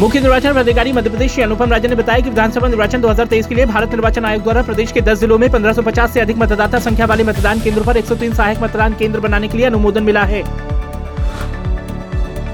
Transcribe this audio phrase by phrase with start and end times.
[0.00, 3.54] मुख्य निर्वाचन अधिकारी मध्य प्रदेश श्री अनुपम राजन ने बताया कि विधानसभा निर्वाचन 2023 के
[3.54, 7.06] लिए भारत निर्वाचन आयोग द्वारा प्रदेश के 10 जिलों में 1550 से अधिक मतदाता संख्या
[7.06, 10.42] वाले मतदान केंद्रों पर 103 सहायक मतदान केंद्र बनाने के लिए अनुमोदन मिला है।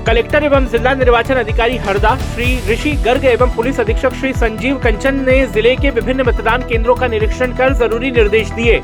[0.07, 5.25] कलेक्टर एवं जिला निर्वाचन अधिकारी हरदा, श्री ऋषि गर्ग एवं पुलिस अधीक्षक श्री संजीव कंचन
[5.25, 8.80] ने ज़िले के विभिन्न मतदान केंद्रों का निरीक्षण कर ज़रूरी निर्देश दिए।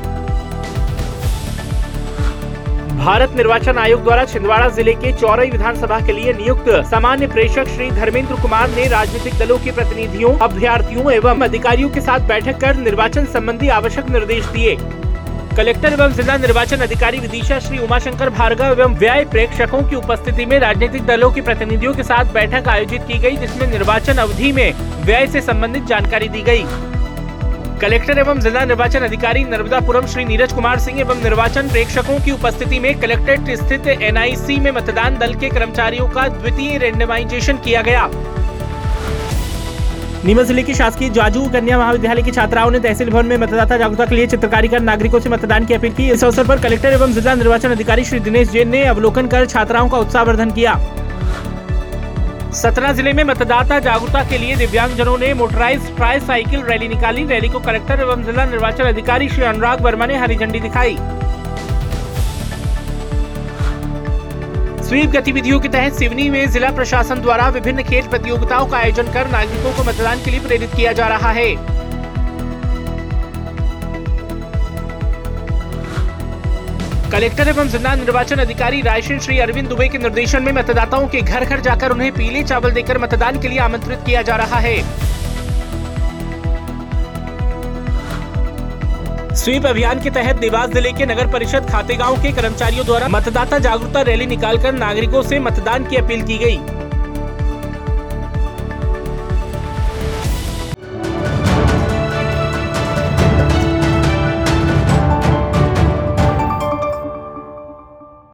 [2.95, 7.89] भारत निर्वाचन आयोग द्वारा छिंदवाड़ा ज़िले के चौरई विधानसभा के लिए नियुक्त सामान्य प्रेषक श्री
[7.91, 13.25] धर्मेंद्र कुमार ने राजनीतिक दलों के प्रतिनिधियों, अभ्यर्थियों एवं अधिकारियों के साथ बैठक कर निर्वाचन
[13.25, 14.75] संबंधी आवश्यक निर्देश दिए।
[15.57, 20.57] कलेक्टर एवं जिला निर्वाचन अधिकारी विदिशा श्री उमाशंकर भार्गव एवं व्यय प्रेक्षकों की उपस्थिति में
[20.59, 24.73] राजनीतिक दलों के प्रतिनिधियों के साथ बैठक आयोजित की गई, जिसमें निर्वाचन अवधि में
[25.05, 26.65] व्यय से संबंधित जानकारी दी गई।
[27.81, 32.79] कलेक्टर एवं जिला निर्वाचन अधिकारी नर्मदापुरम श्री नीरज कुमार सिंह एवं निर्वाचन प्रेक्षकों की उपस्थिति
[32.79, 38.07] में कलेक्ट्रेट स्थित एनआईसी में मतदान दल के कर्मचारियों का द्वितीय रेंडमाइजेशन किया गया।
[40.25, 44.05] नीमच ज़िले की शासकीय जाजू कन्या महाविद्यालय की छात्राओं ने तहसील भवन में मतदाता जागरूकता
[44.05, 47.13] के लिए चित्रकारी कर नागरिकों से मतदान की अपील की। इस अवसर पर कलेक्टर एवं
[47.13, 50.79] जिला निर्वाचन अधिकारी श्री दिनेश जैन ने अवलोकन कर छात्राओं का उत्साहवर्धन किया।
[52.65, 57.49] सतना ज़िले में मतदाता जागरूकता के लिए दिव्यांगजनों ने मोटराइज ट्राई साइकिल रैली निकाली। रैली
[57.49, 60.95] को कलेक्टर एवं जिला निर्वाचन अधिकारी श्री अनुराग वर्मा ने हरी झंडी दिखाई।
[64.81, 69.31] स्वीप गतिविधियों के तहत सिवनी में जिला प्रशासन द्वारा विभिन्न खेल प्रतियोगिताओं का आयोजन कर
[69.31, 71.74] नागरिकों को मतदान के लिए प्रेरित किया जा रहा है।
[77.15, 81.45] कलेक्टर एवं जिला निर्वाचन अधिकारी रायशन श्री अरविंद दुबे के निर्देशन में मतदाताओं के घर
[81.45, 84.75] घर जाकर उन्हें पीले चावल देकर मतदान के लिए आमंत्रित किया जा रहा है।
[89.35, 94.01] स्वीप अभियान के तहत देवास ज़िले के नगर परिषद खातेगांव के कर्मचारियों द्वारा मतदाता जागरूकता
[94.11, 96.74] रैली निकालकर नागरिकों से मतदान की अपील की गई।